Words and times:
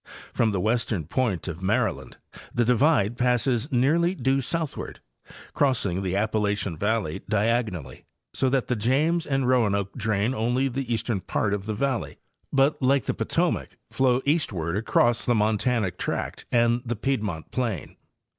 From 0.33 0.49
the 0.49 0.59
western 0.59 1.05
point 1.05 1.47
of 1.47 1.61
Mary 1.61 1.91
land 1.93 2.17
the 2.51 2.65
divide 2.65 3.19
passes 3.19 3.71
nearly 3.71 4.15
due 4.15 4.41
southward, 4.41 4.99
crossing 5.53 6.01
the 6.01 6.15
Appa 6.15 6.39
lachian 6.39 6.75
valley 6.75 7.21
diagonally, 7.29 8.05
so 8.33 8.49
that 8.49 8.65
the 8.65 8.75
James 8.75 9.27
and 9.27 9.47
Roanoke 9.47 9.93
drain 9.93 10.33
only 10.33 10.67
the 10.69 10.91
eastern 10.91 11.21
part 11.21 11.53
of 11.53 11.67
the 11.67 11.75
valley, 11.75 12.17
but, 12.51 12.81
like 12.81 13.05
the 13.05 13.13
Potomac, 13.13 13.77
flow 13.91 14.23
east 14.25 14.51
ward 14.51 14.75
across 14.75 15.23
the 15.23 15.35
montanic 15.35 15.99
tract 15.99 16.45
and 16.51 16.81
the 16.83 16.95
piedmont 16.95 17.51
plain. 17.51 17.95